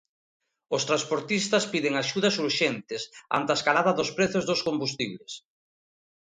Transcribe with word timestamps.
Os 0.75 0.83
transportistas 0.89 1.63
piden 1.73 1.93
axudas 2.03 2.35
urxentes 2.45 3.01
ante 3.37 3.49
a 3.51 3.57
escalada 3.59 3.91
dos 3.99 4.09
prezos 4.17 4.47
dos 4.49 4.63
combustibles. 4.67 5.33